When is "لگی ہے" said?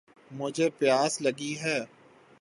1.21-1.79